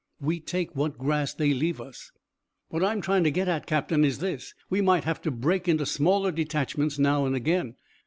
[0.19, 2.11] We take what grass they leave us.
[2.69, 5.85] "What I'm trying to get at, captain, is this: We might have to break into
[5.85, 7.75] smaller detachments now and again.